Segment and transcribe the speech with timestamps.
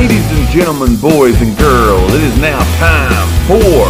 [0.00, 3.84] Ladies and gentlemen, boys and girls, it is now time for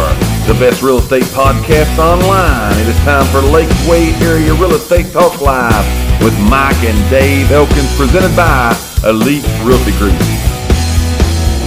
[0.45, 2.77] the best real estate podcast online.
[2.81, 5.85] It is time for Lakeway Area Real Estate Talk Live
[6.21, 10.11] with Mike and Dave Elkins, presented by Elite Realty Group.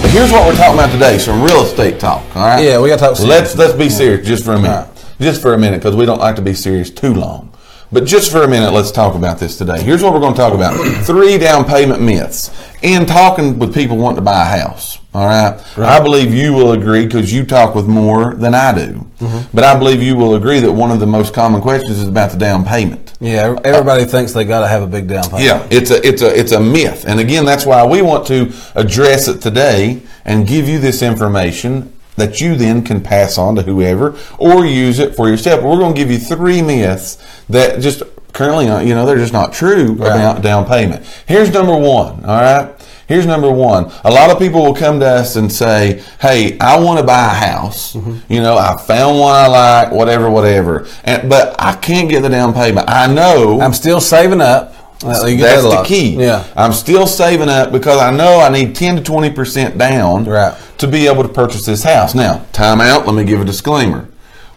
[0.03, 2.23] But here's what we're talking about today: some real estate talk.
[2.35, 2.63] All right.
[2.63, 3.55] Yeah, we gotta talk serious.
[3.55, 4.87] Let's let's be serious just for a minute.
[5.19, 7.54] Just for a minute, because we don't like to be serious too long.
[7.95, 9.81] But just for a minute, let's talk about this today.
[9.81, 10.73] Here's what we're going to talk about:
[11.05, 12.51] three down payment myths.
[12.81, 15.57] In talking with people wanting to buy a house, all right.
[15.77, 19.07] I believe you will agree because you talk with more than I do.
[19.19, 19.49] Mm-hmm.
[19.55, 22.31] But I believe you will agree that one of the most common questions is about
[22.31, 23.13] the down payment.
[23.21, 25.45] Yeah, everybody thinks they got to have a big down payment.
[25.45, 28.51] Yeah, it's a it's a it's a myth, and again, that's why we want to
[28.75, 33.61] address it today and give you this information that you then can pass on to
[33.61, 35.63] whoever or use it for yourself.
[35.63, 37.17] We're going to give you three myths
[37.49, 41.05] that just currently, uh, you know, they're just not true about down payment.
[41.27, 42.23] Here's number one.
[42.25, 42.71] All right.
[43.07, 43.91] Here's number one.
[44.03, 47.25] A lot of people will come to us and say, "Hey, I want to buy
[47.25, 47.93] a house.
[47.93, 52.29] You know, I found one I like, whatever, whatever, and but I can't get the
[52.29, 52.89] down payment.
[52.89, 54.74] I know I'm still saving up.
[55.05, 56.15] Uh, you that's that the key.
[56.15, 56.43] Yeah.
[56.55, 60.53] I'm still saving up because I know I need 10 to 20% down Right.
[60.79, 62.15] to be able to purchase this house.
[62.15, 64.07] Now, time out, let me give a disclaimer.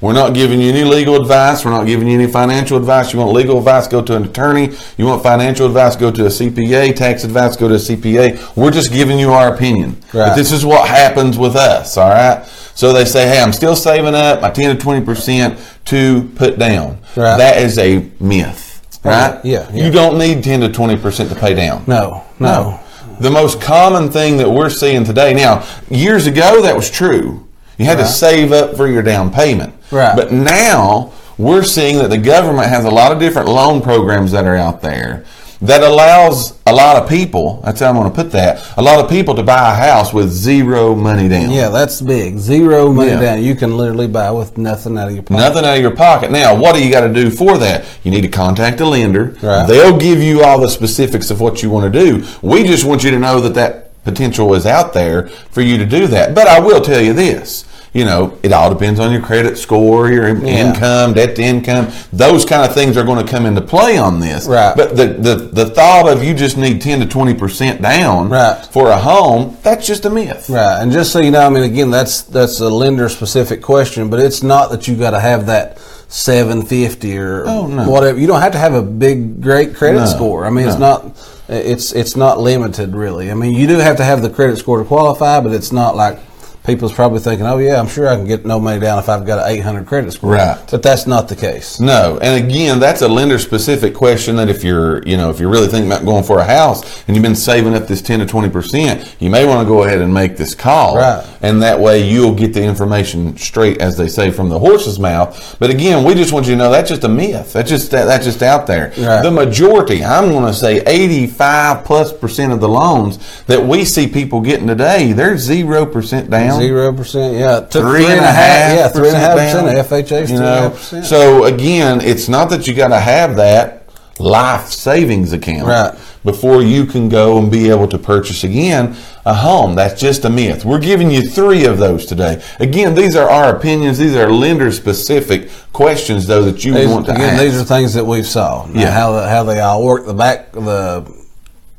[0.00, 1.64] We're not giving you any legal advice.
[1.64, 3.12] We're not giving you any financial advice.
[3.12, 4.70] You want legal advice, go to an attorney.
[4.96, 6.94] You want financial advice, go to a CPA.
[6.94, 8.38] Tax advice, go to a CPA.
[8.56, 9.96] We're just giving you our opinion.
[10.14, 10.28] Right.
[10.28, 12.46] But this is what happens with us, all right?
[12.76, 16.98] So they say, hey, I'm still saving up my 10 to 20% to put down.
[17.16, 17.36] Right.
[17.36, 18.67] That is a myth,
[19.04, 19.40] right?
[19.44, 19.84] Yeah, yeah.
[19.84, 21.84] You don't need 10 to 20% to pay down.
[21.86, 22.80] No, no.
[23.20, 27.48] The most common thing that we're seeing today, now, years ago that was true.
[27.76, 29.74] You had to save up for your down payment.
[29.90, 30.14] Right.
[30.16, 34.44] But now we're seeing that the government has a lot of different loan programs that
[34.44, 35.24] are out there
[35.60, 39.02] that allows a lot of people, that's how I'm going to put that, a lot
[39.02, 41.50] of people to buy a house with zero money down.
[41.50, 42.38] Yeah, that's big.
[42.38, 43.20] Zero money Yeah.
[43.20, 43.42] down.
[43.42, 45.40] You can literally buy with nothing out of your pocket.
[45.40, 46.30] Nothing out of your pocket.
[46.30, 47.84] Now, what do you got to do for that?
[48.04, 49.36] You need to contact a lender.
[49.42, 49.66] Right.
[49.66, 52.24] They'll give you all the specifics of what you want to do.
[52.42, 55.84] We just want you to know that that potential is out there for you to
[55.84, 56.34] do that.
[56.34, 57.64] But I will tell you this.
[57.94, 60.72] You know, it all depends on your credit score, your Yeah.
[60.72, 61.88] income, debt to income.
[62.12, 64.46] Those kind of things are going to come into play on this.
[64.46, 64.74] Right.
[64.76, 68.62] But the, the, the thought of you just need 10 to 20% down Right.
[68.70, 70.50] for a home, that's just a myth.
[70.50, 74.10] Right, and just so you know, I mean, again, that's that's a lender specific question,
[74.10, 75.78] but it's not that you got to have that
[76.08, 77.88] seven fifty or Oh, no.
[77.88, 78.18] whatever.
[78.18, 80.44] You don't have to have a big, great credit No, score.
[80.46, 81.04] I mean, it's not
[81.48, 83.30] it's it's not limited really.
[83.30, 85.96] I mean, you do have to have the credit score to qualify, but it's not
[85.96, 86.18] like
[86.64, 89.26] people's probably thinking, oh yeah, I'm sure I can get no money down if I've
[89.26, 90.32] got an 800 credit score.
[90.32, 90.62] Right.
[90.70, 91.80] but that's not the case.
[91.80, 94.36] No, and again, that's a lender specific question.
[94.36, 97.16] That if you're, you know, if you're really thinking about going for a house and
[97.16, 100.00] you've been saving up this ten to twenty percent, you may want to go ahead
[100.00, 101.24] and make this call, Right.
[101.40, 105.56] And that way, you'll get the information straight, as they say, from the horse's mouth.
[105.60, 107.52] But again, we just want you to know that's just a myth.
[107.52, 108.88] That's just that, that's just out there.
[108.98, 109.22] Right.
[109.22, 114.06] The majority, I'm going to say, eighty-five plus percent of the loans that we see
[114.08, 117.60] people getting today, they're zero percent down Zero percent, yeah.
[117.60, 120.46] Took three and a half, yeah, three and a half percent percent FHA's, you three
[120.46, 120.70] and a know.
[120.70, 121.06] percent.
[121.06, 123.74] So again, it's not that you got to have that
[124.20, 125.94] life savings account Right.
[126.24, 129.76] before you can go and be able to purchase again a home.
[129.76, 130.64] That's just a myth.
[130.64, 132.42] We're giving you three of those today.
[132.58, 133.96] Again, these are our opinions.
[133.98, 137.42] These are lender specific questions, though, that you These, want to again, ask.
[137.42, 138.66] these are things that we've saw.
[138.72, 138.90] Yeah.
[138.90, 141.04] how how they all work, the back the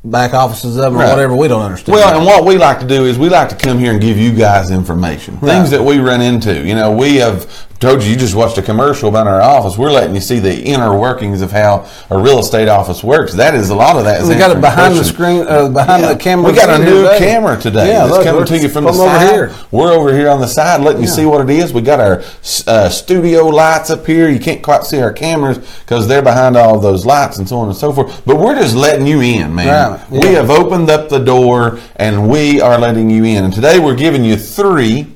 [0.09, 1.07] back offices of them Right.
[1.07, 1.95] or whatever, we don't understand.
[1.95, 4.17] Well, and what we like to do is we like to come here and give
[4.17, 6.65] you guys information, things that we run into.
[6.65, 7.47] You know, we have
[7.79, 9.77] told you you just watched a commercial about our office.
[9.77, 13.33] We're letting you see the inner workings of how a real estate office works.
[13.35, 14.21] That is a lot of that.
[14.21, 16.13] Is we got it behind the screen, uh, behind Yeah.
[16.13, 16.51] the camera.
[16.51, 17.17] We got a new today.
[17.19, 17.89] camera today.
[17.89, 19.29] Yeah, look, coming to you from the over side.
[19.31, 19.51] here.
[19.71, 21.73] We're over here on the side, letting you see what it is.
[21.73, 22.21] We got our
[22.67, 24.27] uh, studio lights up here.
[24.29, 27.59] You can't quite see our cameras because they're behind all of those lights and so
[27.59, 28.23] on and so forth.
[28.25, 29.91] But we're just letting you in, man.
[29.93, 33.45] Right, We have opened up the door and we are letting you in.
[33.45, 35.07] And today we're giving you three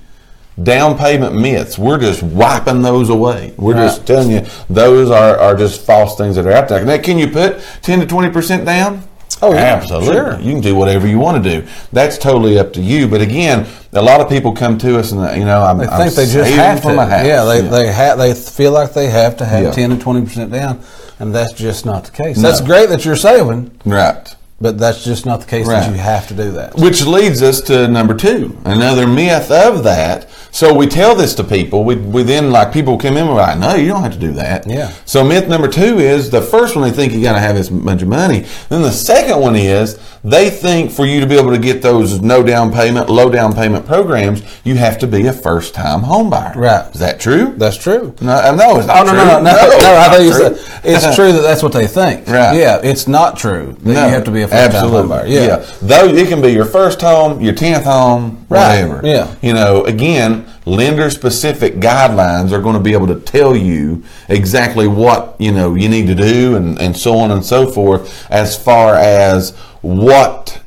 [0.62, 1.78] down payment myths.
[1.80, 3.54] We're just wiping those away.
[3.58, 6.86] We're just telling you those are, are just false things that are out there.
[6.86, 9.04] Now, can you put 10 to 20% down?
[9.42, 10.14] Oh, yeah, absolutely.
[10.14, 10.40] sure.
[10.40, 11.68] You can do whatever you want to do.
[11.92, 13.08] That's totally up to you.
[13.10, 15.88] But again, a lot of people come to us and uh, you know I'm, They
[15.88, 16.94] I'm think they just have to.
[16.94, 19.72] Yeah, they they ha- they feel like they have to have Yeah.
[19.72, 20.82] ten to twenty percent down,
[21.20, 22.38] and that's just not the case.
[22.38, 22.44] No.
[22.44, 24.34] That's great that you're saving, right.
[24.64, 25.82] But that's just not the case Right.
[25.82, 26.76] that you have to do that.
[26.78, 30.28] Which leads us to number two, another myth of that.
[30.52, 31.84] So we tell this to people.
[31.84, 33.24] We, we then like people come in.
[33.24, 34.68] And we're like, no, you don't have to do that.
[34.68, 34.94] Yeah.
[35.06, 37.70] So myth number two is the first one they think you got to have this
[37.70, 38.46] bunch of money.
[38.70, 42.22] Then the second one is they think for you to be able to get those
[42.22, 46.30] no down payment, low down payment programs, you have to be a first time home
[46.30, 46.54] buyer.
[46.56, 46.88] Right.
[46.94, 47.54] Is that true?
[47.58, 48.14] That's true.
[48.22, 49.26] no, uh, no, it's Oh not no, true.
[49.26, 49.98] no, no, no, no!
[49.98, 50.82] I think true.
[50.92, 52.28] it's true that that's what they think.
[52.28, 52.56] Right.
[52.58, 55.28] Yeah, it's not true that No, you have to be a home buyer.
[55.28, 55.66] Yeah.
[55.82, 59.02] Though it can be your first home, your tenth home, Right, whatever.
[59.06, 59.36] yeah.
[59.42, 64.88] You know, again, lender specific guidelines are going to be able to tell you exactly
[64.88, 68.56] what, you know, you need to do and, and so on and so forth as
[68.62, 69.52] far as
[69.82, 70.62] what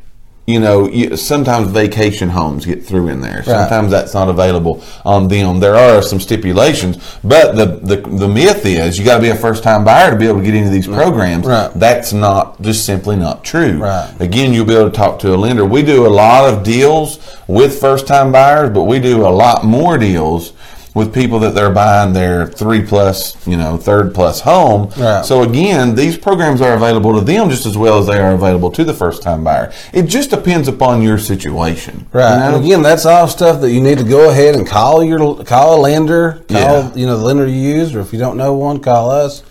[0.47, 3.43] you know, you, sometimes vacation homes get through in there.
[3.43, 5.59] Sometimes that's not available on them.
[5.59, 9.35] There are some stipulations, but the the, the myth is you got to be a
[9.35, 10.95] first time buyer to be able to get into these mm.
[10.95, 11.47] programs.
[11.47, 11.73] Right.
[11.75, 13.79] That's not just simply not true.
[13.79, 14.15] Right.
[14.21, 15.65] Again, you'll be able to talk to a lender.
[15.65, 19.65] We do a lot of deals with first time buyers, but we do a lot
[19.65, 20.53] more deals
[20.97, 24.91] with people that they're buying their three plus, you know, third plus home.
[24.97, 25.23] Right.
[25.23, 28.71] So again, these programs are available to them just as well as they are available
[28.71, 29.71] to the first time buyer.
[29.93, 32.07] It just depends upon your situation.
[32.15, 32.33] Right.
[32.33, 32.57] you know?
[32.57, 35.79] And again, that's all stuff that you need to go ahead and call your call
[35.79, 36.95] a lender, call Yeah.
[36.95, 39.43] you know the lender you use, or if you don't know one, call us.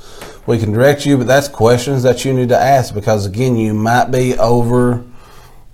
[0.47, 3.75] We can direct you, but that's questions that you need to ask because again, you
[3.75, 5.03] might be over,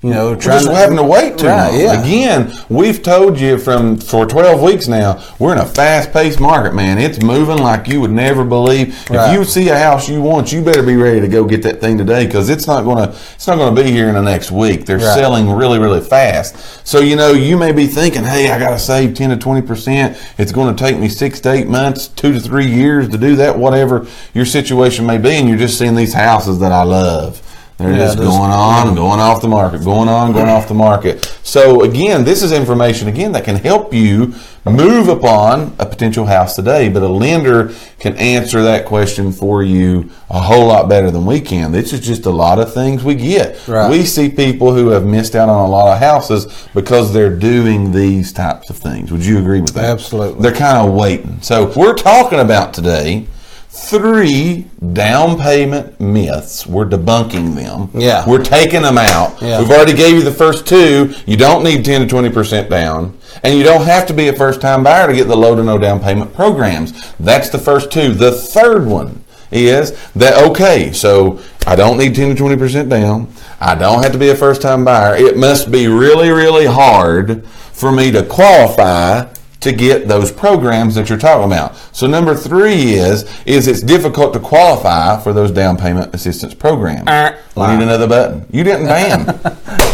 [0.04, 1.80] you know, We're trying just having to wait too Right, long.
[1.80, 2.02] yeah.
[2.02, 6.98] Again, we've told you from for 12 weeks now, we're in a fast-paced market, man.
[6.98, 8.98] It's moving like you would never believe.
[9.12, 9.30] Right.
[9.32, 11.80] If you see a house you want, you better be ready to go get that
[11.82, 14.22] thing today because it's not going to it's not going to be here in the
[14.24, 14.86] next week.
[14.88, 15.14] They're Right.
[15.16, 16.56] selling really really fast.
[16.88, 20.18] So you know, you may be thinking, "Hey, I got to save 10 to 20%.
[20.40, 23.36] It's going to take me 6 to 8 months, 2 to 3 years to do
[23.36, 27.40] that, whatever your situation may be." And you're just seeing these houses that I love.
[27.82, 31.26] They're Yeah, just going on going off the market, going on, going off the market.
[31.44, 34.34] So again, this is information again that can help you
[34.66, 36.90] move upon a potential house today.
[36.90, 41.42] But a lender can answer that question for you a whole lot better than we
[41.42, 41.72] can.
[41.72, 43.68] This is just a lot of things we get.
[43.68, 43.90] Right.
[43.90, 47.92] We see people who have missed out on a lot of houses because they're doing
[47.92, 49.12] these types of things.
[49.12, 49.86] Would you agree with that?
[49.86, 50.42] Absolutely.
[50.42, 51.42] They're kind of waiting.
[51.42, 53.28] So we're talking about today
[53.74, 56.68] three down payment myths.
[56.68, 57.90] We're debunking them.
[57.94, 58.28] Yeah.
[58.28, 59.42] We're taking them out.
[59.42, 59.60] Yeah.
[59.60, 61.14] We've already gave you the first two.
[61.26, 63.18] You don't need 10 to 20% down.
[63.44, 65.64] And you don't have to be a first time buyer to get the low to
[65.64, 67.14] no down payment programs.
[67.20, 68.14] That's the first two.
[68.14, 73.34] The third one is that, okay, so I don't need 10 to 20% down.
[73.62, 75.16] I don't have to be a first time buyer.
[75.16, 79.32] It must be really, really hard for me to qualify
[79.62, 81.76] to get those programs that you're talking about.
[81.96, 87.08] So number three is is it's difficult to qualify for those down payment assistance programs.
[87.08, 88.46] Uh, we need another button.
[88.52, 89.26] You didn't bam.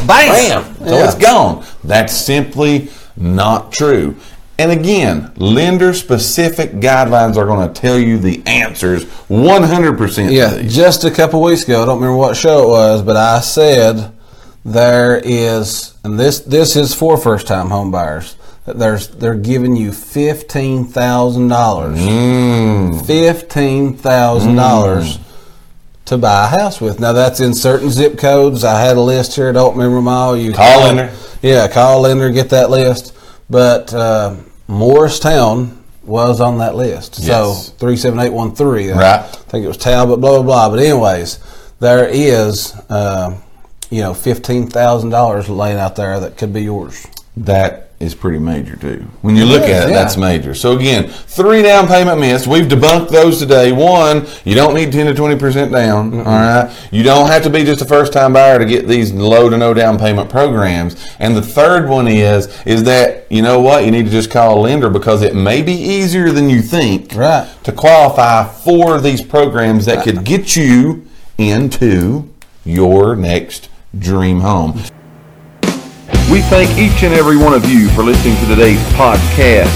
[0.07, 0.75] Bam.
[0.75, 1.05] So Yeah.
[1.05, 1.65] it's gone.
[1.83, 4.15] That's simply not true.
[4.59, 11.03] And again, lender specific guidelines are going to tell you the answers 100% Yeah, just
[11.03, 14.13] a couple weeks ago, I don't remember what show it was, but I said
[14.65, 18.35] there is, and this this is for first time home buyers.
[18.67, 23.05] There's they're giving you fifteen thousand dollars, Mm.
[23.05, 25.19] fifteen thousand dollars
[26.05, 26.99] to buy a house with.
[26.99, 28.63] Now that's in certain zip codes.
[28.65, 29.49] I had a list here.
[29.49, 30.35] I don't remember them all.
[30.35, 31.13] You Call Lender.
[31.41, 32.29] Yeah, call Lender.
[32.29, 33.13] Get that list.
[33.49, 34.35] But uh,
[34.67, 37.19] Morristown was on that list.
[37.19, 37.27] Yes.
[37.67, 38.89] So three seven eight one three.
[38.91, 39.19] Right.
[39.19, 40.69] I think it was Talbott, blah blah blah.
[40.69, 41.39] But anyways,
[41.79, 43.37] there is uh,
[43.89, 47.07] you know fifteen thousand dollars laying out there that could be yours.
[47.37, 49.03] That is pretty major too.
[49.21, 49.97] When you look is, at it, yeah.
[49.97, 50.53] that's major.
[50.53, 52.45] So again, three down payment myths.
[52.45, 53.71] We've debunked those today.
[53.71, 56.13] One, you don't need ten to twenty percent down.
[56.19, 59.11] all right, you don't have to be just a first time buyer to get these
[59.11, 60.95] low to no down payment programs.
[61.17, 64.59] And the third one is is that you know what you need to just call
[64.59, 67.49] a lender because it may be easier than you think Right.
[67.63, 71.07] to qualify for these programs that could get you
[71.39, 72.29] into
[72.63, 74.79] your next dream home.
[76.31, 79.71] We thank each and every one of you for listening to today's podcast.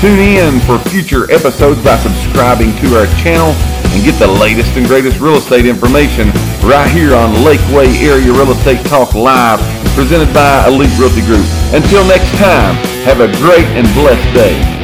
[0.00, 3.50] Tune in for future episodes by subscribing to our channel
[3.90, 6.28] and get the latest and greatest real estate information
[6.62, 9.58] right here on Lakeway Area Real Estate Talk Live,
[9.96, 11.44] presented by Elite Realty Group.
[11.74, 14.77] Until next time, have a great and blessed day.